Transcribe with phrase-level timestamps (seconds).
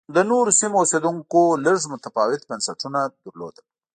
[0.15, 3.55] د نورو سیمو اوسېدونکو لږ متفاوت بنسټونه لرل